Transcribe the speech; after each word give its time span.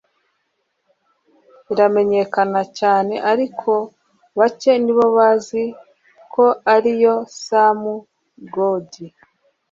iramenyekana 1.71 2.61
cyane 2.79 3.13
ariko 3.31 3.71
bacye 4.37 4.73
nibo 4.83 5.05
bazi 5.15 5.63
ko 6.33 6.45
ari 6.73 6.91
iya 6.97 7.15
Sam 7.45 7.79
Gody 8.53 9.05